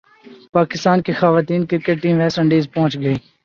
[0.53, 3.15] پاکستان کی خواتین cricket team West Indies پہنچ گئی